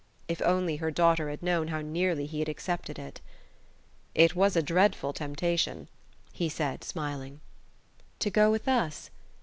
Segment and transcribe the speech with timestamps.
[0.27, 3.21] If only her daughter had known how nearly he had accepted it!
[4.15, 5.89] "It was a dreadful temptation,"
[6.33, 7.39] he said, smiling.
[8.21, 9.11] "To go with us?